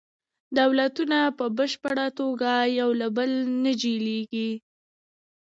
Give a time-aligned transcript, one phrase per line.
[0.59, 3.31] دولتونه په بشپړه توګه یو له بل
[3.63, 4.51] نه جلیږي